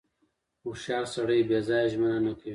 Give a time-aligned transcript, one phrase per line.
[0.63, 2.49] •هوښیار سړی بې ځایه ژمنه نه کوي.